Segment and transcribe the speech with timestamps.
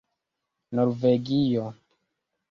[0.75, 1.67] norvegio